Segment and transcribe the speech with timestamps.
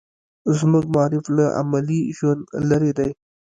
[0.57, 3.09] زموږ معارف له عملي ژونده لرې دی.